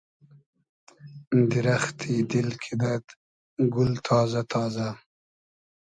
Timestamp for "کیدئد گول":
2.63-3.91